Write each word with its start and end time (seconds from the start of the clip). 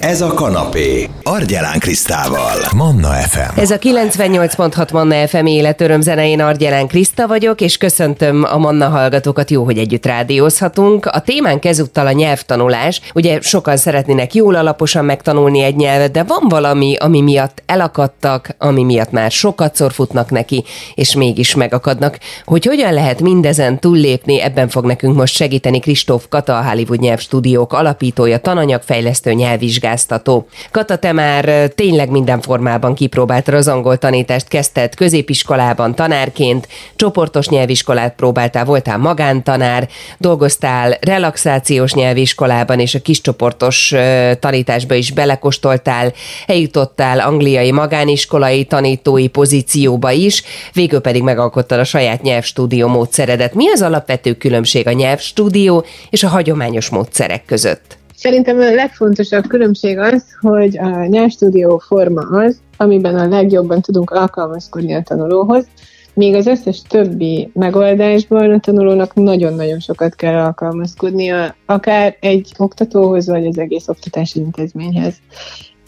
Ez 0.00 0.20
a 0.20 0.34
kanapé. 0.34 1.08
Argyelán 1.22 1.78
Krisztával. 1.78 2.56
Manna 2.76 3.08
FM. 3.08 3.60
Ez 3.60 3.70
a 3.70 3.78
98.6 3.78 4.92
Manna 4.92 5.26
FM 5.26 5.46
életöröm 5.46 6.00
zene, 6.00 6.28
én 6.28 6.40
Argyelán 6.40 6.86
Kriszta 6.86 7.26
vagyok, 7.26 7.60
és 7.60 7.76
köszöntöm 7.76 8.46
a 8.50 8.58
Manna 8.58 8.88
hallgatókat, 8.88 9.50
jó, 9.50 9.64
hogy 9.64 9.78
együtt 9.78 10.06
rádiózhatunk. 10.06 11.06
A 11.06 11.20
témánk 11.20 11.64
ezúttal 11.64 12.06
a 12.06 12.12
nyelvtanulás. 12.12 13.00
Ugye 13.14 13.40
sokan 13.40 13.76
szeretnének 13.76 14.34
jól 14.34 14.54
alaposan 14.54 15.04
megtanulni 15.04 15.62
egy 15.62 15.76
nyelvet, 15.76 16.10
de 16.10 16.22
van 16.22 16.48
valami, 16.48 16.96
ami 16.96 17.20
miatt 17.20 17.62
elakadtak, 17.66 18.54
ami 18.58 18.84
miatt 18.84 19.10
már 19.10 19.30
sokat 19.30 19.84
futnak 19.92 20.30
neki, 20.30 20.64
és 20.94 21.14
mégis 21.14 21.54
megakadnak. 21.54 22.18
Hogy 22.44 22.64
hogyan 22.64 22.92
lehet 22.92 23.20
mindezen 23.20 23.78
túllépni, 23.78 24.40
ebben 24.40 24.68
fog 24.68 24.84
nekünk 24.84 25.16
most 25.16 25.34
segíteni 25.34 25.78
Kristóf 25.78 26.24
Kata, 26.28 26.58
a 26.58 26.64
Hollywood 26.64 27.00
Nyelvstúdiók 27.00 27.72
alapítója, 27.72 28.38
tananyagfejlesztő 28.38 29.32
nyelvvizsgáló 29.32 29.88
vizsgáztató. 29.90 30.46
Kata, 30.70 30.96
te 30.96 31.12
már 31.12 31.68
tényleg 31.74 32.10
minden 32.10 32.40
formában 32.40 32.94
kipróbáltad 32.94 33.54
az 33.54 33.68
angol 33.68 33.96
tanítást, 33.96 34.48
kezdted 34.48 34.94
középiskolában 34.94 35.94
tanárként, 35.94 36.68
csoportos 36.96 37.48
nyelviskolát 37.48 38.14
próbáltál, 38.14 38.64
voltál 38.64 38.98
magántanár, 38.98 39.88
dolgoztál 40.18 40.98
relaxációs 41.00 41.92
nyelviskolában, 41.92 42.80
és 42.80 42.94
a 42.94 43.00
kiscsoportos 43.00 43.94
tanításba 44.40 44.94
is 44.94 45.12
belekostoltál, 45.12 46.12
eljutottál 46.46 47.20
angliai 47.20 47.72
magániskolai 47.72 48.64
tanítói 48.64 49.28
pozícióba 49.28 50.10
is, 50.10 50.42
végül 50.72 51.00
pedig 51.00 51.22
megalkottad 51.22 51.78
a 51.78 51.84
saját 51.84 52.22
nyelvstúdió 52.22 52.88
módszeredet. 52.88 53.54
Mi 53.54 53.70
az 53.70 53.82
alapvető 53.82 54.34
különbség 54.34 54.86
a 54.86 54.92
nyelvstúdió 54.92 55.84
és 56.10 56.22
a 56.22 56.28
hagyományos 56.28 56.88
módszerek 56.88 57.44
között? 57.44 57.99
Szerintem 58.20 58.58
a 58.58 58.74
legfontosabb 58.74 59.46
különbség 59.46 59.98
az, 59.98 60.24
hogy 60.40 60.78
a 60.78 61.04
nyelvstúdió 61.04 61.78
forma 61.78 62.20
az, 62.20 62.60
amiben 62.76 63.14
a 63.14 63.28
legjobban 63.28 63.80
tudunk 63.80 64.10
alkalmazkodni 64.10 64.94
a 64.94 65.02
tanulóhoz, 65.02 65.66
míg 66.14 66.34
az 66.34 66.46
összes 66.46 66.82
többi 66.82 67.50
megoldásban 67.54 68.50
a 68.50 68.60
tanulónak 68.60 69.14
nagyon-nagyon 69.14 69.78
sokat 69.78 70.14
kell 70.14 70.34
alkalmazkodnia, 70.34 71.54
akár 71.66 72.16
egy 72.20 72.52
oktatóhoz, 72.58 73.26
vagy 73.26 73.46
az 73.46 73.58
egész 73.58 73.88
oktatási 73.88 74.38
intézményhez. 74.38 75.14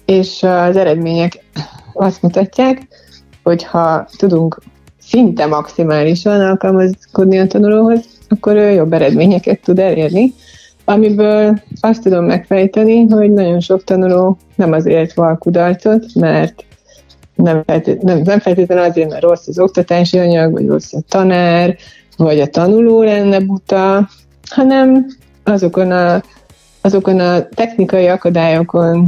És 0.05 0.43
az 0.43 0.77
eredmények 0.77 1.45
azt 1.93 2.23
mutatják, 2.23 2.89
hogy 3.43 3.63
ha 3.63 4.09
tudunk 4.17 4.63
szinte 5.01 5.47
maximálisan 5.47 6.41
alkalmazkodni 6.41 7.39
a 7.39 7.47
tanulóhoz, 7.47 8.05
akkor 8.29 8.57
ő 8.57 8.71
jobb 8.71 8.93
eredményeket 8.93 9.61
tud 9.61 9.79
elérni, 9.79 10.35
amiből 10.85 11.63
azt 11.81 12.03
tudom 12.03 12.25
megfejteni, 12.25 13.07
hogy 13.07 13.33
nagyon 13.33 13.61
sok 13.61 13.85
tanuló 13.85 14.39
nem 14.55 14.73
azért 14.73 15.15
val 15.15 15.39
kudarcot, 15.39 16.05
mert 16.15 16.65
nem, 17.35 17.63
feltét, 17.67 18.03
nem, 18.03 18.19
nem 18.19 18.39
feltétlenül 18.39 18.85
azért, 18.85 19.11
mert 19.11 19.23
rossz 19.23 19.49
az 19.49 19.59
oktatási 19.59 20.19
anyag, 20.19 20.53
vagy 20.53 20.67
rossz 20.67 20.93
a 20.93 21.01
tanár, 21.09 21.77
vagy 22.17 22.41
a 22.41 22.47
tanuló 22.47 23.03
lenne 23.03 23.41
buta, 23.41 24.09
hanem 24.51 25.07
azokon 25.45 25.91
a, 25.91 26.23
azokon 26.81 27.21
a 27.21 27.49
technikai 27.49 28.07
akadályokon 28.07 29.07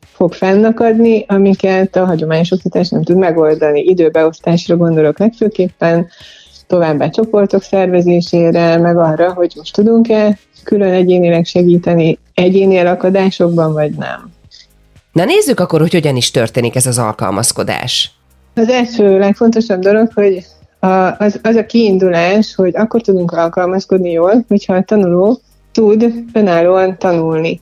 fog 0.00 0.32
fennakadni, 0.32 1.24
amiket 1.28 1.96
a 1.96 2.04
hagyományos 2.04 2.50
oktatás 2.50 2.88
nem 2.88 3.02
tud 3.02 3.16
megoldani. 3.16 3.80
Időbeosztásra 3.80 4.76
gondolok 4.76 5.18
legfőképpen, 5.18 6.06
továbbá 6.66 7.08
csoportok 7.08 7.62
szervezésére, 7.62 8.76
meg 8.76 8.96
arra, 8.96 9.32
hogy 9.32 9.52
most 9.56 9.74
tudunk-e 9.74 10.38
külön 10.66 10.92
egyénileg 10.92 11.44
segíteni 11.44 12.18
egyéni 12.34 12.76
elakadásokban, 12.76 13.72
vagy 13.72 13.92
nem. 13.92 14.32
Na 15.12 15.24
nézzük 15.24 15.60
akkor, 15.60 15.80
hogy 15.80 15.92
hogyan 15.92 16.16
is 16.16 16.30
történik 16.30 16.74
ez 16.74 16.86
az 16.86 16.98
alkalmazkodás. 16.98 18.10
Az 18.54 18.68
első 18.68 19.18
legfontosabb 19.18 19.80
dolog, 19.80 20.10
hogy 20.14 20.44
a, 20.78 21.16
az, 21.18 21.40
az 21.42 21.56
a 21.56 21.66
kiindulás, 21.66 22.54
hogy 22.54 22.76
akkor 22.76 23.00
tudunk 23.00 23.32
alkalmazkodni 23.32 24.10
jól, 24.10 24.44
hogyha 24.48 24.74
a 24.74 24.82
tanuló 24.82 25.40
tud 25.72 26.12
önállóan 26.32 26.98
tanulni. 26.98 27.60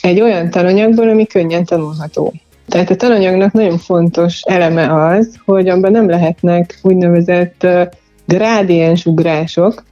Egy 0.00 0.20
olyan 0.20 0.50
tananyagból, 0.50 1.08
ami 1.08 1.26
könnyen 1.26 1.64
tanulható. 1.64 2.32
Tehát 2.68 2.90
a 2.90 2.96
tananyagnak 2.96 3.52
nagyon 3.52 3.78
fontos 3.78 4.40
eleme 4.42 5.04
az, 5.04 5.34
hogy 5.44 5.68
abban 5.68 5.90
nem 5.90 6.08
lehetnek 6.08 6.78
úgynevezett 6.82 7.66
grádiens 8.24 9.06
ugrások, 9.06 9.82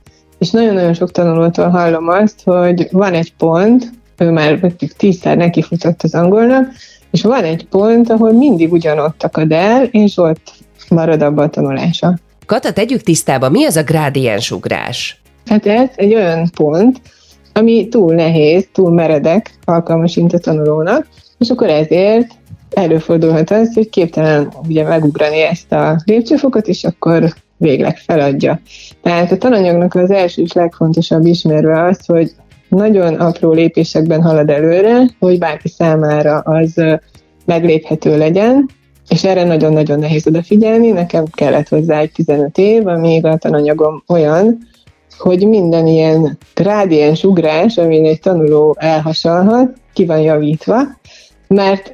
és 0.41 0.51
nagyon-nagyon 0.51 0.95
sok 0.95 1.11
tanulótól 1.11 1.69
hallom 1.69 2.09
azt, 2.09 2.43
hogy 2.45 2.89
van 2.91 3.13
egy 3.13 3.33
pont, 3.35 3.91
ő 4.19 4.31
már 4.31 4.59
mondjuk 4.61 4.93
tízszer 4.93 5.37
nekifutott 5.37 6.03
az 6.03 6.15
angolnak, 6.15 6.73
és 7.11 7.23
van 7.23 7.45
egy 7.45 7.67
pont, 7.67 8.11
ahol 8.11 8.33
mindig 8.33 8.73
ugyanott 8.73 9.23
akad 9.23 9.53
el, 9.53 9.85
és 9.85 10.17
ott 10.17 10.53
marad 10.89 11.23
abban 11.23 11.45
a 11.45 11.51
tanulása. 11.51 12.19
Kata, 12.47 12.73
tegyük 12.73 13.01
tisztába, 13.01 13.49
mi 13.49 13.65
az 13.65 13.77
a 13.77 13.83
grádiens 13.83 14.51
ugrás? 14.51 15.21
Hát 15.47 15.67
ez 15.67 15.89
egy 15.95 16.15
olyan 16.15 16.51
pont, 16.55 17.01
ami 17.53 17.89
túl 17.89 18.15
nehéz, 18.15 18.69
túl 18.73 18.91
meredek, 18.91 19.51
alkalmasint 19.65 20.33
a 20.33 20.39
tanulónak, 20.39 21.07
és 21.39 21.51
akkor 21.51 21.69
ezért 21.69 22.31
előfordulhat 22.71 23.51
az, 23.51 23.75
hogy 23.75 23.91
képtelen 23.91 24.53
ugye 24.69 24.85
megugrani 24.85 25.41
ezt 25.41 25.73
a 25.73 26.01
lépcsőfokot, 26.05 26.67
és 26.67 26.85
akkor 26.85 27.35
végleg 27.61 27.97
feladja. 27.97 28.61
Tehát 29.03 29.33
a 29.33 29.37
tananyagnak 29.37 29.95
az 29.95 30.11
első 30.11 30.43
és 30.43 30.53
legfontosabb 30.53 31.27
ismerve 31.27 31.83
az, 31.83 32.07
hogy 32.07 32.31
nagyon 32.69 33.15
apró 33.15 33.53
lépésekben 33.53 34.23
halad 34.23 34.51
előre, 34.51 35.03
hogy 35.19 35.39
bárki 35.39 35.69
számára 35.69 36.39
az 36.39 36.83
megléphető 37.45 38.19
legyen, 38.19 38.69
és 39.09 39.25
erre 39.25 39.45
nagyon-nagyon 39.45 39.99
nehéz 39.99 40.27
odafigyelni. 40.27 40.91
Nekem 40.91 41.25
kellett 41.33 41.69
hozzá 41.69 41.99
egy 41.99 42.13
15 42.13 42.59
év, 42.59 42.87
amíg 42.87 43.27
a 43.27 43.37
tananyagom 43.37 44.03
olyan, 44.09 44.59
hogy 45.19 45.49
minden 45.49 45.87
ilyen 45.87 46.39
grádiens 46.55 47.25
ugrás, 47.25 47.77
amin 47.77 48.07
egy 48.07 48.21
tanuló 48.21 48.77
elhasalhat, 48.79 49.77
ki 49.93 50.07
van 50.07 50.21
javítva, 50.21 50.77
mert 51.49 51.93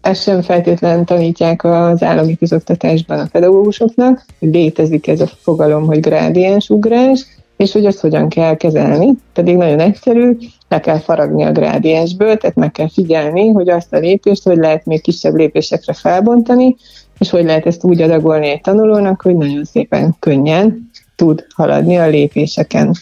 ezt 0.00 0.22
sem 0.22 0.42
feltétlenül 0.42 1.04
tanítják 1.04 1.64
az 1.64 2.02
állami 2.02 2.36
közoktatásban 2.36 3.18
a 3.18 3.28
pedagógusoknak, 3.32 4.24
hogy 4.38 4.54
létezik 4.54 5.06
ez 5.06 5.20
a 5.20 5.26
fogalom, 5.26 5.86
hogy 5.86 6.00
grádiens 6.00 6.68
ugrás, 6.70 7.26
és 7.56 7.72
hogy 7.72 7.86
azt 7.86 8.00
hogyan 8.00 8.28
kell 8.28 8.56
kezelni, 8.56 9.12
pedig 9.32 9.56
nagyon 9.56 9.80
egyszerű, 9.80 10.36
le 10.68 10.80
kell 10.80 10.98
faragni 10.98 11.42
a 11.42 11.52
grádiensből, 11.52 12.36
tehát 12.36 12.56
meg 12.56 12.72
kell 12.72 12.88
figyelni, 12.88 13.48
hogy 13.48 13.68
azt 13.68 13.92
a 13.92 13.98
lépést, 13.98 14.42
hogy 14.42 14.56
lehet 14.56 14.84
még 14.84 15.00
kisebb 15.00 15.34
lépésekre 15.34 15.92
felbontani, 15.92 16.76
és 17.18 17.30
hogy 17.30 17.44
lehet 17.44 17.66
ezt 17.66 17.84
úgy 17.84 18.00
adagolni 18.00 18.48
egy 18.48 18.60
tanulónak, 18.60 19.22
hogy 19.22 19.36
nagyon 19.36 19.64
szépen 19.64 20.16
könnyen 20.18 20.90
tud 21.16 21.46
haladni 21.54 21.96
a 21.96 22.06
lépéseken. 22.06 22.94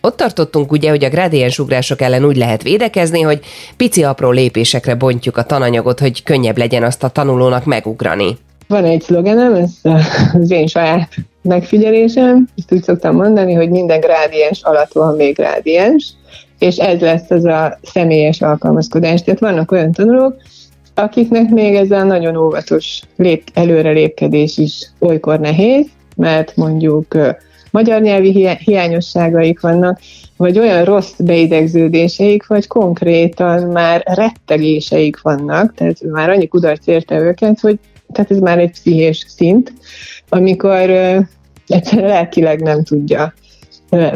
Ott 0.00 0.16
tartottunk 0.16 0.72
ugye, 0.72 0.90
hogy 0.90 1.04
a 1.04 1.08
grádiens 1.08 1.58
ugrások 1.58 2.00
ellen 2.00 2.24
úgy 2.24 2.36
lehet 2.36 2.62
védekezni, 2.62 3.20
hogy 3.20 3.40
pici 3.76 4.04
apró 4.04 4.30
lépésekre 4.30 4.94
bontjuk 4.94 5.36
a 5.36 5.42
tananyagot, 5.42 6.00
hogy 6.00 6.22
könnyebb 6.22 6.58
legyen 6.58 6.82
azt 6.82 7.02
a 7.02 7.08
tanulónak 7.08 7.64
megugrani. 7.64 8.38
Van 8.68 8.84
egy 8.84 9.02
szlogenem, 9.02 9.54
ez 9.54 9.70
az 10.32 10.50
én 10.50 10.66
saját 10.66 11.08
megfigyelésem, 11.42 12.48
ezt 12.56 12.72
úgy 12.72 12.82
szoktam 12.82 13.14
mondani, 13.14 13.54
hogy 13.54 13.70
minden 13.70 14.00
grádiens 14.00 14.62
alatt 14.62 14.92
van 14.92 15.16
még 15.16 15.34
grádiens, 15.34 16.12
és 16.58 16.76
ez 16.76 17.00
lesz 17.00 17.30
az 17.30 17.44
a 17.44 17.78
személyes 17.82 18.40
alkalmazkodás. 18.40 19.22
Tehát 19.22 19.40
vannak 19.40 19.72
olyan 19.72 19.92
tanulók, 19.92 20.36
akiknek 20.94 21.50
még 21.50 21.74
ez 21.74 21.88
nagyon 21.88 22.36
óvatos 22.36 23.00
lép, 23.16 23.42
előrelépkedés 23.54 24.58
is 24.58 24.90
olykor 24.98 25.40
nehéz, 25.40 25.86
mert 26.16 26.56
mondjuk 26.56 27.16
magyar 27.70 28.00
nyelvi 28.00 28.48
hiányosságaik 28.64 29.60
vannak, 29.60 30.00
vagy 30.36 30.58
olyan 30.58 30.84
rossz 30.84 31.12
beidegződéseik, 31.18 32.46
vagy 32.46 32.66
konkrétan 32.66 33.62
már 33.62 34.02
rettegéseik 34.06 35.20
vannak, 35.20 35.74
tehát 35.74 36.02
már 36.02 36.30
annyi 36.30 36.46
kudarc 36.48 36.86
érte 36.86 37.18
őket, 37.18 37.60
hogy 37.60 37.78
tehát 38.12 38.30
ez 38.30 38.38
már 38.38 38.58
egy 38.58 38.70
pszichés 38.70 39.24
szint, 39.28 39.72
amikor 40.28 40.90
uh, 40.90 41.24
egyszerűen 41.66 42.08
lelkileg 42.08 42.62
nem 42.62 42.84
tudja 42.84 43.34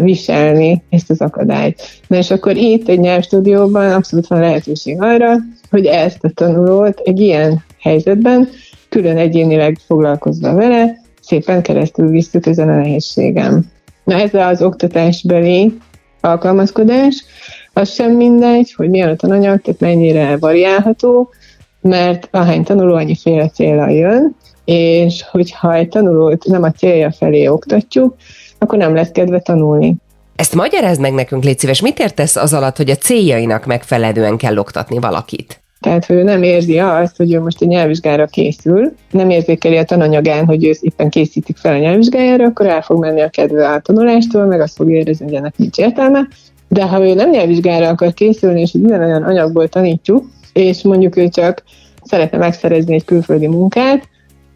viselni 0.00 0.82
ezt 0.90 1.10
az 1.10 1.20
akadályt. 1.20 1.82
Na 2.06 2.16
és 2.16 2.30
akkor 2.30 2.56
itt 2.56 2.88
egy 2.88 2.98
nyelvstúdióban 2.98 3.92
abszolút 3.92 4.26
van 4.26 4.40
lehetőség 4.40 5.02
arra, 5.02 5.36
hogy 5.70 5.86
ezt 5.86 6.24
a 6.24 6.30
tanulót 6.34 7.00
egy 7.04 7.20
ilyen 7.20 7.64
helyzetben 7.80 8.48
külön 8.88 9.16
egyénileg 9.16 9.78
foglalkozva 9.86 10.54
vele, 10.54 11.03
szépen 11.26 11.62
keresztül 11.62 12.08
visszük 12.08 12.46
ezen 12.46 12.68
a 12.68 12.74
nehézségem. 12.74 13.64
Na 14.04 14.14
ez 14.14 14.34
az 14.34 14.62
oktatásbeli 14.62 15.76
alkalmazkodás, 16.20 17.24
az 17.72 17.92
sem 17.92 18.12
mindegy, 18.12 18.72
hogy 18.76 18.90
milyen 18.90 19.08
a 19.08 19.16
tananyag, 19.16 19.60
tehát 19.60 19.80
mennyire 19.80 20.36
variálható, 20.36 21.32
mert 21.80 22.28
ahány 22.30 22.64
tanuló, 22.64 22.94
annyi 22.94 23.16
féle 23.16 23.48
célra 23.48 23.88
jön, 23.88 24.36
és 24.64 25.24
hogyha 25.30 25.74
egy 25.74 25.88
tanulót 25.88 26.44
nem 26.44 26.62
a 26.62 26.70
célja 26.70 27.12
felé 27.12 27.46
oktatjuk, 27.46 28.16
akkor 28.58 28.78
nem 28.78 28.94
lesz 28.94 29.10
kedve 29.10 29.40
tanulni. 29.40 29.94
Ezt 30.36 30.54
magyarázd 30.54 31.00
meg 31.00 31.12
nekünk, 31.12 31.44
légy 31.44 31.58
szíves, 31.58 31.80
mit 31.80 31.98
értesz 31.98 32.36
az 32.36 32.52
alatt, 32.52 32.76
hogy 32.76 32.90
a 32.90 32.96
céljainak 32.96 33.66
megfelelően 33.66 34.36
kell 34.36 34.56
oktatni 34.56 34.98
valakit? 34.98 35.63
Tehát, 35.84 36.06
hogy 36.06 36.16
ő 36.16 36.22
nem 36.22 36.42
érzi 36.42 36.78
azt, 36.78 37.16
hogy 37.16 37.32
ő 37.32 37.40
most 37.40 37.62
egy 37.62 37.68
nyelvvizsgára 37.68 38.26
készül, 38.26 38.92
nem 39.10 39.30
érzékeli 39.30 39.76
a 39.76 39.84
tananyagán, 39.84 40.44
hogy 40.44 40.64
ő 40.64 40.74
éppen 40.80 41.08
készítik 41.08 41.56
fel 41.56 41.74
a 41.74 41.78
nyelvvizsgájára, 41.78 42.44
akkor 42.44 42.66
el 42.66 42.82
fog 42.82 42.98
menni 42.98 43.20
a 43.20 43.28
kedve 43.28 43.68
a 43.68 43.80
tanulástól, 43.80 44.44
meg 44.44 44.60
azt 44.60 44.76
fog 44.76 44.90
érezni, 44.90 45.24
hogy 45.24 45.34
ennek 45.34 45.56
nincs 45.56 45.78
értelme. 45.78 46.28
De 46.68 46.84
ha 46.84 47.06
ő 47.06 47.14
nem 47.14 47.30
nyelvvizsgára 47.30 47.88
akar 47.88 48.14
készülni, 48.14 48.60
és 48.60 48.72
egy 48.72 48.84
olyan 48.84 49.22
anyagból 49.22 49.68
tanítjuk, 49.68 50.28
és 50.52 50.82
mondjuk 50.82 51.16
ő 51.16 51.28
csak 51.28 51.62
szeretne 52.02 52.38
megszerezni 52.38 52.94
egy 52.94 53.04
külföldi 53.04 53.46
munkát, 53.46 54.08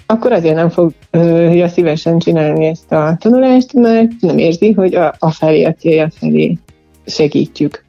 akkor 0.07 0.33
azért 0.33 0.55
nem 0.55 0.71
fogja 0.71 1.69
szívesen 1.69 2.19
csinálni 2.19 2.67
ezt 2.67 2.93
a 2.93 3.17
tanulást, 3.21 3.73
mert 3.73 4.11
nem 4.21 4.39
érzi, 4.39 4.73
hogy 4.73 4.95
a, 4.95 5.15
a 5.19 5.31
felé, 5.31 5.65
a 5.65 5.75
célja 5.75 6.11
felé 6.11 6.59
segítjük. 7.07 7.85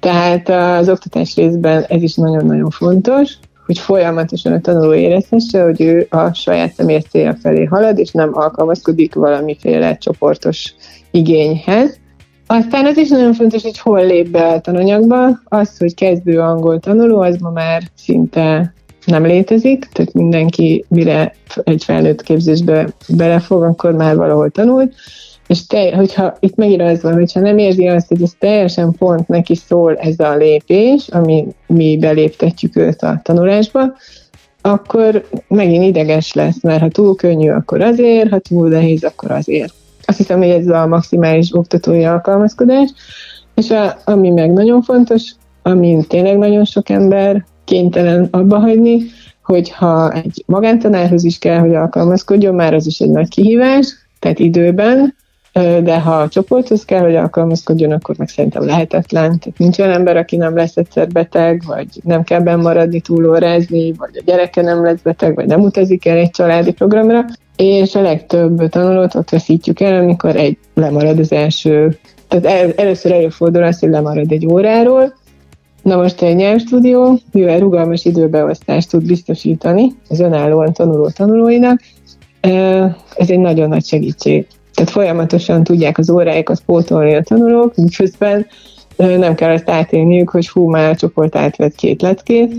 Tehát 0.00 0.48
az 0.48 0.88
oktatás 0.88 1.36
részben 1.36 1.84
ez 1.88 2.02
is 2.02 2.14
nagyon-nagyon 2.14 2.70
fontos, 2.70 3.38
hogy 3.66 3.78
folyamatosan 3.78 4.52
a 4.52 4.60
tanuló 4.60 4.94
érezhesse, 4.94 5.62
hogy 5.62 5.80
ő 5.80 6.06
a 6.10 6.34
saját 6.34 6.72
személyes 6.72 7.04
felé 7.42 7.64
halad, 7.64 7.98
és 7.98 8.10
nem 8.10 8.30
alkalmazkodik 8.32 9.14
valamiféle 9.14 9.96
csoportos 9.96 10.74
igényhez. 11.10 11.98
Aztán 12.46 12.86
az 12.86 12.96
is 12.96 13.08
nagyon 13.08 13.32
fontos, 13.32 13.62
hogy 13.62 13.78
hol 13.78 14.06
lép 14.06 14.28
be 14.28 14.46
a 14.46 14.60
tananyagba. 14.60 15.40
Az, 15.44 15.78
hogy 15.78 15.94
kezdő 15.94 16.40
angol 16.40 16.78
tanuló, 16.78 17.20
az 17.20 17.36
ma 17.40 17.50
már 17.50 17.82
szinte 17.94 18.74
nem 19.06 19.26
létezik, 19.26 19.88
tehát 19.92 20.12
mindenki, 20.12 20.84
mire 20.88 21.34
egy 21.64 21.84
felnőtt 21.84 22.22
képzésbe 22.22 22.88
belefog, 23.08 23.62
akkor 23.62 23.92
már 23.92 24.16
valahol 24.16 24.50
tanult, 24.50 24.94
és 25.48 25.66
te, 25.66 25.96
hogyha 25.96 26.36
itt 26.40 26.56
megint 26.56 26.82
az 26.82 27.02
van, 27.02 27.12
hogyha 27.12 27.40
nem 27.40 27.58
érzi 27.58 27.86
azt, 27.86 28.08
hogy 28.08 28.22
ez 28.22 28.32
teljesen 28.38 28.92
pont 28.92 29.28
neki 29.28 29.54
szól 29.54 29.96
ez 29.96 30.18
a 30.18 30.36
lépés, 30.36 31.08
ami 31.08 31.46
mi 31.66 31.98
beléptetjük 32.00 32.76
őt 32.76 33.02
a 33.02 33.20
tanulásba, 33.22 33.92
akkor 34.60 35.28
megint 35.48 35.84
ideges 35.84 36.32
lesz, 36.32 36.62
mert 36.62 36.80
ha 36.80 36.88
túl 36.88 37.14
könnyű, 37.14 37.50
akkor 37.50 37.80
azért, 37.80 38.30
ha 38.30 38.38
túl 38.38 38.68
nehéz, 38.68 39.04
akkor 39.04 39.30
azért. 39.30 39.72
Azt 40.04 40.18
hiszem, 40.18 40.38
hogy 40.38 40.48
ez 40.48 40.68
a 40.68 40.86
maximális 40.86 41.54
oktatói 41.54 42.04
alkalmazkodás, 42.04 42.90
és 43.54 43.70
a, 43.70 43.96
ami 44.04 44.30
meg 44.30 44.52
nagyon 44.52 44.82
fontos, 44.82 45.32
ami 45.62 46.04
tényleg 46.08 46.38
nagyon 46.38 46.64
sok 46.64 46.88
ember 46.88 47.44
kénytelen 47.64 48.28
abba 48.30 48.58
hagyni, 48.58 49.00
hogyha 49.42 50.12
egy 50.12 50.44
magántanárhoz 50.46 51.24
is 51.24 51.38
kell, 51.38 51.58
hogy 51.58 51.74
alkalmazkodjon, 51.74 52.54
már 52.54 52.74
az 52.74 52.86
is 52.86 52.98
egy 52.98 53.10
nagy 53.10 53.28
kihívás, 53.28 53.86
tehát 54.18 54.38
időben, 54.38 55.14
de 55.82 56.00
ha 56.00 56.20
a 56.20 56.28
csoporthoz 56.28 56.84
kell, 56.84 57.00
hogy 57.00 57.16
alkalmazkodjon, 57.16 57.92
akkor 57.92 58.14
meg 58.18 58.28
szerintem 58.28 58.66
lehetetlen. 58.66 59.38
Tehát 59.38 59.58
nincs 59.58 59.78
olyan 59.78 59.92
ember, 59.92 60.16
aki 60.16 60.36
nem 60.36 60.56
lesz 60.56 60.76
egyszer 60.76 61.08
beteg, 61.08 61.62
vagy 61.66 61.86
nem 62.02 62.22
kell 62.22 62.40
bennmaradni, 62.40 63.00
túlórázni, 63.00 63.92
vagy 63.92 64.10
a 64.12 64.22
gyereke 64.24 64.62
nem 64.62 64.84
lesz 64.84 65.00
beteg, 65.02 65.34
vagy 65.34 65.46
nem 65.46 65.60
utazik 65.60 66.06
el 66.06 66.16
egy 66.16 66.30
családi 66.30 66.72
programra, 66.72 67.24
és 67.56 67.94
a 67.94 68.00
legtöbb 68.00 68.68
tanulót 68.68 69.14
ott 69.14 69.30
veszítjük 69.30 69.80
el, 69.80 70.02
amikor 70.02 70.36
egy 70.36 70.58
lemarad 70.74 71.18
az 71.18 71.32
első, 71.32 71.98
tehát 72.28 72.46
el, 72.46 72.72
először 72.76 73.12
előfordul 73.12 73.62
az, 73.62 73.78
hogy 73.78 73.90
lemarad 73.90 74.32
egy 74.32 74.46
óráról, 74.46 75.16
Na 75.82 75.96
most 75.96 76.22
egy 76.22 76.36
nyelvstúdió, 76.36 77.18
mivel 77.32 77.58
rugalmas 77.58 78.04
időbeosztást 78.04 78.90
tud 78.90 79.06
biztosítani 79.06 79.94
az 80.08 80.20
önállóan 80.20 80.72
tanuló 80.72 81.08
tanulóinak, 81.08 81.80
ez 83.16 83.30
egy 83.30 83.38
nagyon 83.38 83.68
nagy 83.68 83.84
segítség. 83.84 84.46
Tehát 84.78 84.92
folyamatosan 84.92 85.64
tudják 85.64 85.98
az 85.98 86.10
óráikat 86.10 86.60
pótolni 86.66 87.14
a 87.14 87.22
tanulók, 87.22 87.76
miközben 87.76 88.46
nem 88.96 89.34
kell 89.34 89.52
azt 89.52 89.70
átélniük, 89.70 90.30
hogy 90.30 90.48
hú, 90.48 90.70
már 90.70 90.90
a 90.90 90.96
csoport 90.96 91.36
átvett 91.36 91.74
két 91.74 92.02
leckét, 92.02 92.54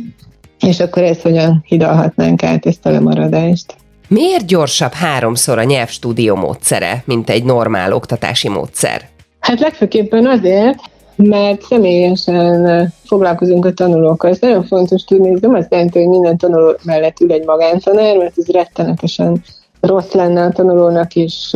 és 0.59 0.79
akkor 0.79 1.03
ezt 1.03 1.21
hogyan 1.21 1.63
hidalhatnánk 1.67 2.43
át 2.43 2.65
ezt 2.65 2.85
a 2.85 2.89
lemaradást. 2.89 3.75
Miért 4.07 4.45
gyorsabb 4.45 4.91
háromszor 4.91 5.57
a 5.57 5.63
nyelvstúdió 5.63 6.35
módszere, 6.35 7.03
mint 7.05 7.29
egy 7.29 7.43
normál 7.43 7.93
oktatási 7.93 8.49
módszer? 8.49 9.01
Hát 9.39 9.59
legfőképpen 9.59 10.25
azért, 10.27 10.79
mert 11.15 11.61
személyesen 11.61 12.93
foglalkozunk 13.05 13.65
a 13.65 13.73
tanulókkal. 13.73 14.29
Ez 14.29 14.39
nagyon 14.39 14.63
fontos 14.63 15.03
tudni, 15.03 15.33
ez 15.33 15.39
nem 15.41 15.53
azt 15.53 15.71
jelenti, 15.71 15.99
hogy 15.99 16.07
minden 16.07 16.37
tanuló 16.37 16.75
mellett 16.83 17.19
ül 17.19 17.31
egy 17.31 17.45
magántanár, 17.45 18.17
mert 18.17 18.37
ez 18.37 18.47
rettenetesen 18.47 19.43
rossz 19.81 20.11
lenne 20.11 20.43
a 20.43 20.51
tanulónak 20.51 21.15
is 21.15 21.55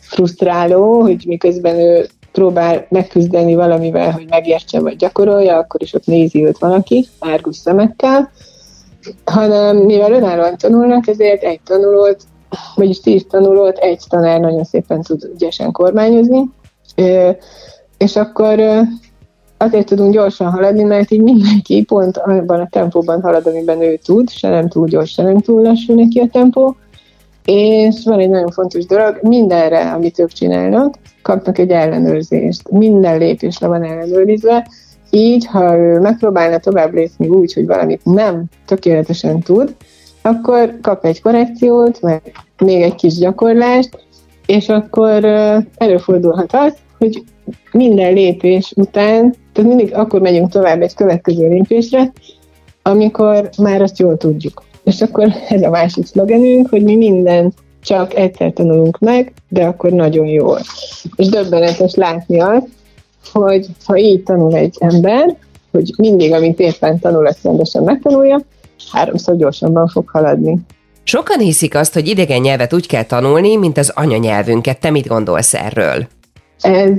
frusztráló, 0.00 1.00
hogy 1.00 1.24
miközben 1.26 1.76
ő 1.76 2.06
próbál 2.32 2.86
megküzdeni 2.88 3.54
valamivel, 3.54 4.10
hogy 4.10 4.26
megértse 4.28 4.80
vagy 4.80 4.96
gyakorolja, 4.96 5.56
akkor 5.56 5.82
is 5.82 5.94
ott 5.94 6.06
nézi 6.06 6.44
őt 6.44 6.58
valaki, 6.58 7.06
árgus 7.18 7.56
szemekkel, 7.56 8.30
hanem 9.24 9.76
mivel 9.76 10.12
önállóan 10.12 10.56
tanulnak, 10.56 11.06
ezért 11.06 11.42
egy 11.42 11.60
tanulót, 11.64 12.22
vagyis 12.74 13.00
tíz 13.00 13.26
tanulót 13.30 13.78
egy 13.78 14.02
tanár 14.08 14.40
nagyon 14.40 14.64
szépen 14.64 15.02
tud 15.02 15.30
ügyesen 15.34 15.72
kormányozni, 15.72 16.44
és 17.98 18.16
akkor 18.16 18.60
azért 19.56 19.86
tudunk 19.86 20.12
gyorsan 20.12 20.50
haladni, 20.50 20.82
mert 20.82 21.10
így 21.10 21.22
mindenki 21.22 21.84
pont 21.84 22.16
abban 22.16 22.60
a 22.60 22.68
tempóban 22.70 23.20
halad, 23.20 23.46
amiben 23.46 23.82
ő 23.82 23.96
tud, 24.04 24.30
se 24.30 24.48
nem 24.48 24.68
túl 24.68 24.88
gyors, 24.88 25.12
se 25.12 25.22
nem 25.22 25.38
túl 25.38 25.62
lassú 25.62 25.94
neki 25.94 26.18
a 26.18 26.28
tempó, 26.32 26.76
és 27.50 28.04
van 28.04 28.18
egy 28.18 28.28
nagyon 28.28 28.50
fontos 28.50 28.86
dolog, 28.86 29.18
mindenre, 29.22 29.92
amit 29.92 30.18
ők 30.18 30.32
csinálnak, 30.32 30.94
kapnak 31.22 31.58
egy 31.58 31.70
ellenőrzést. 31.70 32.70
Minden 32.70 33.18
lépés 33.18 33.58
le 33.58 33.66
van 33.66 33.84
ellenőrizve, 33.84 34.66
így, 35.10 35.46
ha 35.46 35.76
ő 35.76 35.98
megpróbálna 35.98 36.58
tovább 36.58 36.94
lépni 36.94 37.28
úgy, 37.28 37.52
hogy 37.52 37.66
valamit 37.66 38.00
nem 38.04 38.44
tökéletesen 38.66 39.40
tud, 39.40 39.74
akkor 40.22 40.78
kap 40.82 41.04
egy 41.04 41.22
korrekciót, 41.22 42.00
meg 42.00 42.22
még 42.58 42.82
egy 42.82 42.94
kis 42.94 43.18
gyakorlást, 43.18 44.04
és 44.46 44.68
akkor 44.68 45.24
előfordulhat 45.76 46.52
az, 46.52 46.74
hogy 46.98 47.22
minden 47.72 48.12
lépés 48.12 48.72
után, 48.76 49.34
tehát 49.52 49.70
mindig 49.74 49.94
akkor 49.94 50.20
megyünk 50.20 50.50
tovább 50.50 50.82
egy 50.82 50.94
következő 50.94 51.48
lépésre, 51.48 52.12
amikor 52.82 53.50
már 53.58 53.82
azt 53.82 53.98
jól 53.98 54.16
tudjuk. 54.16 54.66
És 54.88 55.00
akkor 55.00 55.32
ez 55.48 55.62
a 55.62 55.70
másik 55.70 56.06
szlogenünk, 56.06 56.68
hogy 56.68 56.82
mi 56.82 56.96
minden 56.96 57.52
csak 57.82 58.14
egyszer 58.14 58.52
tanulunk 58.52 58.98
meg, 58.98 59.32
de 59.48 59.64
akkor 59.64 59.90
nagyon 59.90 60.26
jól. 60.26 60.60
És 61.16 61.26
döbbenetes 61.26 61.94
látni 61.94 62.40
azt, 62.40 62.66
hogy 63.32 63.66
ha 63.84 63.96
így 63.96 64.22
tanul 64.22 64.54
egy 64.54 64.76
ember, 64.78 65.36
hogy 65.70 65.92
mindig, 65.96 66.32
amit 66.32 66.60
éppen 66.60 66.98
tanul, 66.98 67.28
ezt 67.28 67.42
rendesen 67.42 67.82
megtanulja, 67.82 68.40
háromszor 68.92 69.36
gyorsabban 69.36 69.88
fog 69.88 70.08
haladni. 70.08 70.58
Sokan 71.02 71.38
hiszik 71.38 71.74
azt, 71.74 71.94
hogy 71.94 72.08
idegen 72.08 72.40
nyelvet 72.40 72.74
úgy 72.74 72.86
kell 72.86 73.04
tanulni, 73.04 73.56
mint 73.56 73.78
az 73.78 73.92
anyanyelvünket. 73.94 74.80
Te 74.80 74.90
mit 74.90 75.06
gondolsz 75.06 75.54
erről? 75.54 76.06
Ez 76.60 76.90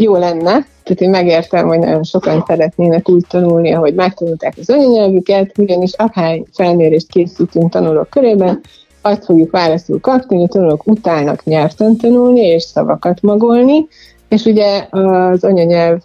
jó 0.00 0.16
lenne, 0.16 0.66
tehát 0.88 1.02
én 1.02 1.10
megértem, 1.10 1.66
hogy 1.66 1.78
nagyon 1.78 2.02
sokan 2.02 2.44
szeretnének 2.46 3.08
úgy 3.08 3.24
tanulni, 3.28 3.72
ahogy 3.72 3.94
megtanulták 3.94 4.54
az 4.60 4.70
anyanyelvüket, 4.70 5.58
ugyanis 5.58 5.92
akár 5.92 6.42
felmérést 6.52 7.08
készítünk 7.08 7.70
tanulók 7.70 8.10
körében, 8.10 8.60
azt 9.02 9.24
fogjuk 9.24 9.50
válaszul 9.50 10.00
kapni, 10.00 10.36
hogy 10.36 10.44
a 10.44 10.52
tanulók 10.52 10.86
utálnak 10.86 11.44
nyelvtan 11.44 11.96
tanulni 11.96 12.40
és 12.40 12.62
szavakat 12.62 13.22
magolni, 13.22 13.86
és 14.28 14.44
ugye 14.44 14.86
az 14.90 15.44
anyanyelv 15.44 16.00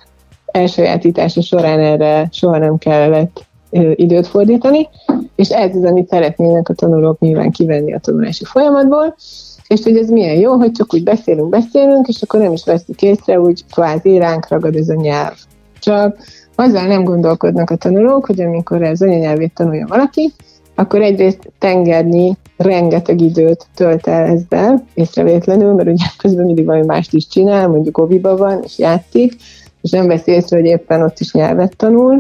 elsajátítása 0.46 1.42
során 1.42 1.80
erre 1.80 2.28
soha 2.32 2.58
nem 2.58 2.78
kellett 2.78 3.46
időt 3.96 4.28
fordítani, 4.28 4.90
és 5.36 5.50
ez 5.50 5.76
az, 5.76 5.84
amit 5.84 6.08
szeretnének 6.08 6.70
a 6.70 6.74
tanulók 6.74 7.20
nyilván 7.20 7.52
kivenni 7.52 7.94
a 7.94 8.00
tanulási 8.00 8.46
folyamatból, 8.46 9.16
és 9.68 9.84
hogy 9.84 9.98
ez 9.98 10.10
milyen 10.10 10.36
jó, 10.36 10.54
hogy 10.54 10.72
csak 10.72 10.94
úgy 10.94 11.04
beszélünk, 11.04 11.50
beszélünk, 11.50 12.08
és 12.08 12.22
akkor 12.22 12.40
nem 12.40 12.52
is 12.52 12.66
veszük 12.66 13.02
észre, 13.02 13.40
úgy 13.40 13.64
kvázi 13.72 14.18
ránk 14.18 14.48
ragad 14.48 14.76
ez 14.76 14.90
a 14.90 14.94
nyelv. 14.94 15.36
Csak 15.80 16.18
azzal 16.56 16.88
nem 16.88 17.04
gondolkodnak 17.04 17.70
a 17.70 17.76
tanulók, 17.76 18.26
hogy 18.26 18.42
amikor 18.42 18.84
az 18.84 19.02
anyanyelvét 19.02 19.54
tanulja 19.54 19.86
valaki, 19.88 20.34
akkor 20.76 21.02
egyrészt 21.02 21.52
tengernyi 21.60 22.34
rengeteg 22.58 23.22
időt 23.22 23.68
tölt 23.76 24.08
el 24.08 24.26
ezzel, 24.26 24.86
észrevétlenül, 24.94 25.74
mert 25.74 25.90
ugye 25.90 26.06
közben 26.18 26.46
mindig 26.46 26.66
valami 26.66 26.86
mást 26.86 27.14
is 27.14 27.28
csinál, 27.28 27.68
mondjuk 27.68 27.98
oviba 27.98 28.36
van, 28.36 28.62
és 28.64 28.80
játszik, 28.80 29.36
és 29.82 29.90
nem 29.92 30.08
veszi 30.08 30.32
észre, 30.32 30.58
hogy 30.58 30.66
éppen 30.66 31.02
ott 31.02 31.20
is 31.20 31.34
nyelvet 31.34 31.76
tanul, 31.78 32.20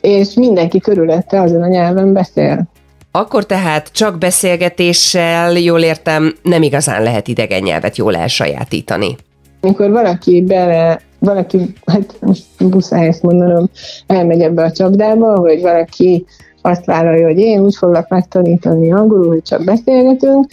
és 0.00 0.34
mindenki 0.34 0.80
körülötte 0.80 1.40
azon 1.40 1.62
a 1.62 1.68
nyelven 1.68 2.12
beszél. 2.12 2.68
Akkor 3.12 3.46
tehát 3.46 3.88
csak 3.92 4.18
beszélgetéssel, 4.18 5.52
jól 5.52 5.80
értem, 5.80 6.34
nem 6.42 6.62
igazán 6.62 7.02
lehet 7.02 7.28
idegen 7.28 7.62
nyelvet 7.62 7.96
jól 7.96 8.16
elsajátítani. 8.16 9.16
Mikor 9.60 9.90
valaki 9.90 10.42
bele, 10.42 11.00
valaki, 11.18 11.74
hát 11.86 12.16
most 12.20 12.44
buszáj 12.58 13.06
ezt 13.06 13.22
mondanom, 13.22 13.70
elmegy 14.06 14.40
ebbe 14.40 14.62
a 14.62 14.72
csapdába, 14.72 15.38
hogy 15.38 15.60
valaki 15.60 16.24
azt 16.62 16.84
vállalja, 16.84 17.26
hogy 17.26 17.38
én 17.38 17.60
úgy 17.60 17.76
foglak 17.76 18.08
megtanítani 18.08 18.92
angolul, 18.92 19.28
hogy 19.28 19.42
csak 19.42 19.64
beszélgetünk, 19.64 20.46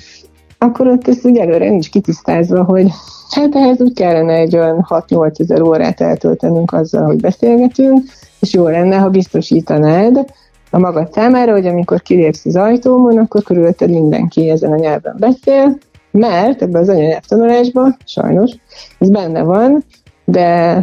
akkor 0.58 0.88
ott 0.88 1.08
ez 1.08 1.26
úgy 1.26 1.38
előre 1.38 1.70
nincs 1.70 1.90
kitisztázva, 1.90 2.64
hogy 2.64 2.88
hát 3.30 3.56
ehhez 3.56 3.82
úgy 3.82 3.94
kellene 3.94 4.34
egy 4.34 4.56
olyan 4.56 4.86
6-8 4.90 5.40
ezer 5.40 5.62
órát 5.62 6.02
eltöltenünk 6.02 6.74
azzal, 6.74 7.06
hogy 7.06 7.22
beszélgetünk, 7.22 8.04
és 8.40 8.54
jó 8.54 8.68
lenne, 8.68 8.96
ha 8.96 9.10
biztosítanád, 9.10 10.26
a 10.70 10.80
magad 10.80 11.12
számára, 11.12 11.52
hogy 11.52 11.68
amikor 11.68 12.02
kilépsz 12.02 12.46
az 12.46 12.56
ajtómon, 12.56 13.18
akkor 13.18 13.44
körülötted 13.44 13.90
mindenki 13.90 14.50
ezen 14.50 14.72
a 14.72 14.76
nyelven 14.76 15.16
beszél, 15.20 15.78
mert 16.12 16.62
ebben 16.62 16.82
az 16.82 16.90
anyanyelvtanulásban, 16.90 17.98
sajnos, 18.06 18.52
ez 19.00 19.10
benne 19.10 19.42
van, 19.42 19.84
de 20.26 20.76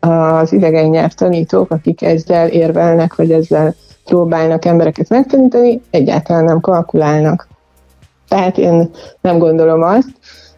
az 0.00 0.52
idegen 0.52 0.88
nyelvtanítók, 0.88 1.70
akik 1.70 2.02
ezzel 2.02 2.48
érvelnek, 2.48 3.14
vagy 3.14 3.32
ezzel 3.32 3.74
próbálnak 4.04 4.64
embereket 4.64 5.08
megtanítani, 5.08 5.80
egyáltalán 5.90 6.44
nem 6.44 6.60
kalkulálnak. 6.60 7.48
Tehát 8.28 8.58
én 8.58 8.90
nem 9.20 9.38
gondolom 9.38 9.82
azt, 9.82 10.08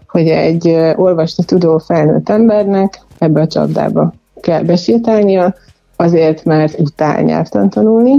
hogy 0.08 0.28
egy 0.28 0.68
olvasni 0.96 1.44
tudó 1.44 1.78
felnőtt 1.78 2.28
embernek 2.28 3.00
ebbe 3.18 3.40
a 3.40 3.46
csapdába 3.46 4.12
kell 4.40 4.62
besétálnia, 4.62 5.54
azért, 5.96 6.44
mert 6.44 6.78
utál 6.78 7.22
nyelvtan 7.22 7.70
tanulni, 7.70 8.14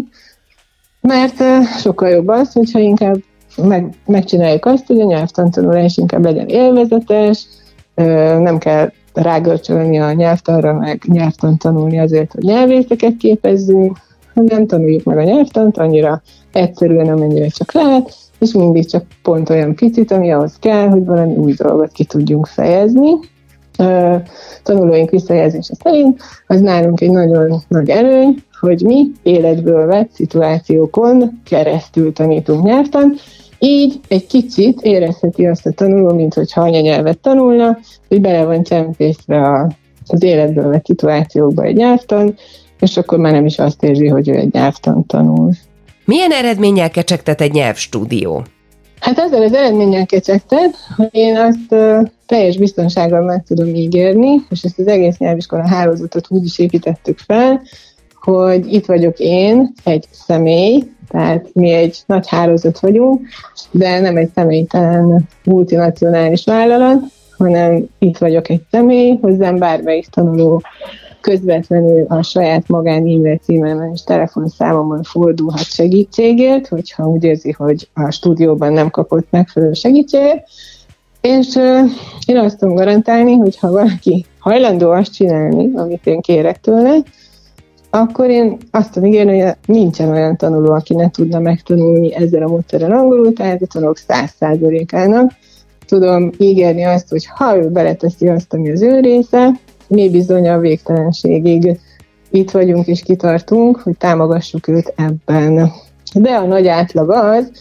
mert 1.02 1.44
sokkal 1.80 2.10
jobb 2.10 2.28
az, 2.28 2.54
hogyha 2.54 2.80
inkább 2.80 3.16
meg, 3.58 3.94
megcsináljuk 4.06 4.66
azt, 4.66 4.88
hogy 4.88 5.00
a 5.00 5.06
nyelvtantanulás 5.06 5.98
inkább 5.98 6.24
legyen 6.24 6.48
élvezetes, 6.48 7.46
nem 8.40 8.58
kell 8.58 8.92
rágörcsölni 9.14 10.00
a 10.00 10.12
nyelvtanra, 10.12 10.74
meg 10.74 11.02
nyelvtan 11.08 11.58
tanulni 11.58 12.00
azért, 12.00 12.32
hogy 12.32 12.44
nyelvészeket 12.44 13.18
képezzünk, 13.18 13.98
hanem 14.34 14.68
tanuljuk 14.68 15.04
meg 15.04 15.18
a 15.18 15.24
nyelvtant 15.24 15.78
annyira 15.78 16.22
egyszerűen, 16.52 17.08
amennyire 17.08 17.48
csak 17.48 17.72
lehet, 17.72 18.16
és 18.40 18.52
mindig 18.52 18.90
csak 18.90 19.06
pont 19.24 19.50
olyan 19.50 19.76
picit, 19.76 20.12
ami 20.12 20.32
ahhoz 20.32 20.58
kell, 20.60 20.90
hogy 20.90 21.06
valami 21.06 21.36
új 21.36 21.54
dolgot 21.54 21.92
ki 21.92 22.04
tudjunk 22.06 22.46
fejezni. 22.46 23.12
Tanulóink 24.64 25.10
visszajelzése 25.10 25.74
szerint 25.84 26.22
az 26.48 26.62
nálunk 26.62 27.02
egy 27.02 27.12
nagyon 27.12 27.62
nagy 27.68 27.90
előny, 27.90 28.36
hogy 28.60 28.82
mi 28.82 29.12
életből 29.24 29.86
vett 29.86 30.12
szituációkon 30.12 31.42
keresztül 31.46 32.14
tanítunk 32.14 32.64
nyelvtan, 32.64 33.16
így 33.60 34.00
egy 34.08 34.28
kicsit 34.28 34.82
érezheti 34.82 35.46
azt 35.46 35.66
a 35.66 35.72
tanuló, 35.72 36.14
mint 36.14 36.34
hogyha 36.34 36.62
anyanyelvet 36.62 37.18
tanulna, 37.18 37.78
hogy 38.08 38.22
bele 38.22 38.44
van 38.46 38.64
csempészve 38.64 39.68
az 40.08 40.24
életből 40.24 40.70
vett 40.70 40.86
szituációkba 40.86 41.64
egy 41.64 41.76
nyelvtan, 41.76 42.36
és 42.80 42.98
akkor 42.98 43.18
már 43.18 43.32
nem 43.32 43.46
is 43.46 43.60
azt 43.60 43.84
érzi, 43.84 44.08
hogy 44.08 44.30
ő 44.30 44.36
egy 44.36 44.54
nyelvtan 44.54 45.06
tanul. 45.06 45.52
Milyen 46.06 46.32
eredménnyel 46.32 46.90
kecsegtet 46.90 47.42
egy 47.42 47.52
nyelvstúdió? 47.52 48.44
Hát 49.00 49.18
ezzel 49.18 49.42
az 49.42 49.54
eredménnyel 49.54 50.06
kecsegtet, 50.06 50.76
hogy 50.96 51.10
én 51.12 51.38
azt 51.38 51.72
uh, 51.72 52.08
teljes 52.26 52.58
biztonsággal 52.58 53.22
meg 53.22 53.44
tudom 53.48 53.68
ígérni, 53.76 54.36
és 54.50 54.62
ezt 54.62 54.80
az 54.80 54.88
egész 54.88 55.18
nyelviskola 55.18 55.68
hálózatot 55.68 56.26
úgy 56.30 56.46
is 56.46 56.60
építettük 56.60 57.18
fel, 57.18 57.62
hogy 58.22 58.74
itt 58.74 58.86
vagyok 58.86 59.20
én, 59.20 59.74
egy 59.84 60.06
személy, 60.12 60.84
tehát 61.08 61.50
mi 61.54 61.72
egy 61.72 61.98
nagy 62.06 62.28
hálózat 62.28 62.80
vagyunk, 62.80 63.28
de 63.72 64.00
nem 64.00 64.18
egy 64.18 64.30
személytelen 64.36 65.28
multinacionális 65.44 66.44
vállalat, 66.46 67.02
hanem 67.38 67.86
itt 68.00 68.18
vagyok 68.18 68.50
egy 68.50 68.62
személy, 68.72 69.18
hozzám 69.22 69.58
bármelyik 69.58 70.08
tanuló 70.08 70.62
közvetlenül 71.22 72.06
a 72.08 72.24
saját 72.24 72.68
magán 72.68 72.98
e-mail 72.98 73.38
címemen 73.38 73.92
és 73.94 74.04
telefonszámomon 74.04 75.04
fordulhat 75.04 75.64
segítségért, 75.64 76.68
hogyha 76.68 77.08
úgy 77.08 77.24
érzi, 77.24 77.52
hogy 77.52 77.90
a 77.94 78.12
stúdióban 78.12 78.74
nem 78.74 78.90
kapott 78.90 79.28
megfelelő 79.30 79.74
segítséget. 79.74 80.48
És 81.22 81.56
én 82.26 82.38
azt 82.38 82.58
tudom 82.58 82.76
garantálni, 82.76 83.34
hogy 83.34 83.58
ha 83.58 83.72
valaki 83.72 84.26
hajlandó 84.40 84.92
azt 84.92 85.14
csinálni, 85.14 85.72
amit 85.76 86.08
én 86.08 86.22
kérek 86.22 86.60
tőle, 86.60 86.98
akkor 87.90 88.30
én 88.30 88.58
azt 88.72 88.92
tudom 88.92 89.10
ígérni, 89.10 89.40
hogy 89.40 89.56
nincsen 89.66 90.10
olyan 90.10 90.38
tanuló, 90.38 90.72
aki 90.72 90.96
ne 90.96 91.10
tudna 91.10 91.40
megtanulni 91.40 92.16
ezzel 92.16 92.44
a 92.44 92.48
módszerrel 92.48 92.92
angolul, 92.92 93.34
tehát 93.34 93.62
a 93.62 93.66
tanulók 93.66 93.98
száz 93.98 94.32
százalékának 94.40 95.32
tudom 95.86 96.30
ígérni 96.38 96.84
azt, 96.84 97.10
hogy 97.10 97.26
ha 97.26 97.58
ő 97.58 97.70
beleteszi 97.70 98.28
azt, 98.28 98.54
ami 98.54 98.72
az 98.72 98.82
ő 98.82 99.00
része, 99.00 99.52
mi 99.90 100.10
bizony 100.10 100.50
a 100.50 100.60
végtelenségig 100.60 101.80
itt 102.30 102.52
vagyunk 102.52 102.88
és 102.88 103.02
kitartunk, 103.02 103.78
hogy 103.78 103.98
támogassuk 103.98 104.68
őt 104.68 104.94
ebben. 104.96 105.72
De 106.14 106.32
a 106.32 106.46
nagy 106.46 106.68
átlag 106.68 107.10
az, 107.10 107.52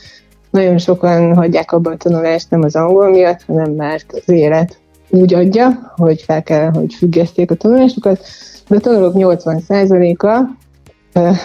nagyon 0.50 0.78
sokan 0.78 1.34
hagyják 1.34 1.72
abban 1.72 1.92
a 1.92 1.96
tanulást 1.96 2.50
nem 2.50 2.62
az 2.62 2.76
angol 2.76 3.10
miatt, 3.10 3.42
hanem 3.46 3.72
mert 3.72 4.12
az 4.12 4.28
élet 4.28 4.78
úgy 5.10 5.34
adja, 5.34 5.92
hogy 5.96 6.22
fel 6.22 6.42
kell, 6.42 6.70
hogy 6.70 6.94
függeszték 6.94 7.50
a 7.50 7.54
tanulásukat, 7.54 8.20
de 8.68 8.76
a 8.76 8.80
tanulók 8.80 9.12
80%-a 9.16 10.56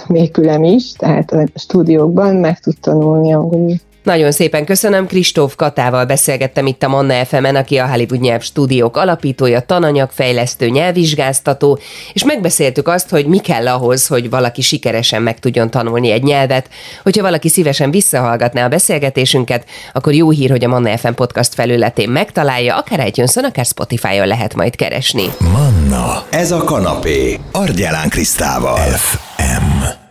még 0.08 0.32
külem 0.32 0.64
is, 0.64 0.92
tehát 0.92 1.32
a 1.32 1.46
stúdiókban 1.56 2.36
meg 2.36 2.60
tud 2.60 2.80
tanulni 2.80 3.34
angolul. 3.34 3.76
Nagyon 4.04 4.32
szépen 4.32 4.66
köszönöm, 4.66 5.08
Kristóf 5.08 5.56
Katával 5.56 6.06
beszélgettem 6.06 6.68
itt 6.68 6.84
a 6.84 6.88
Manna 6.88 7.26
fm 7.26 7.56
aki 7.56 7.78
a 7.78 7.88
Hollywood 7.88 8.22
Nyelv 8.22 8.42
Stúdiók 8.42 8.98
alapítója, 8.98 9.60
tananyagfejlesztő, 9.60 10.68
nyelvvizsgáztató, 10.70 11.80
és 12.14 12.24
megbeszéltük 12.24 12.88
azt, 12.88 13.10
hogy 13.10 13.26
mi 13.26 13.38
kell 13.38 13.68
ahhoz, 13.68 14.08
hogy 14.08 14.30
valaki 14.30 14.62
sikeresen 14.62 15.22
meg 15.22 15.40
tudjon 15.40 15.70
tanulni 15.70 16.12
egy 16.12 16.24
nyelvet. 16.24 16.70
Hogyha 17.04 17.22
valaki 17.22 17.50
szívesen 17.50 17.92
visszahallgatná 17.92 18.66
a 18.66 18.70
beszélgetésünket, 18.70 19.66
akkor 19.94 20.14
jó 20.14 20.30
hír, 20.30 20.50
hogy 20.50 20.64
a 20.64 20.68
Manna 20.68 20.98
FM 20.98 21.14
podcast 21.14 21.54
felületén 21.54 22.10
megtalálja, 22.10 22.78
akár 22.78 23.08
itunes 23.08 23.36
akár 23.36 23.66
Spotify-on 23.66 24.28
lehet 24.28 24.56
majd 24.56 24.76
keresni. 24.76 25.26
Manna, 25.40 26.26
ez 26.30 26.52
a 26.52 26.64
kanapé, 26.64 27.40
Argyelán 27.52 28.10
Krisztával. 28.10 28.78
FM. 28.78 30.03